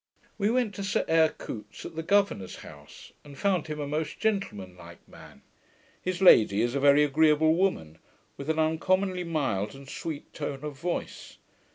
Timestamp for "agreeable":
7.03-7.53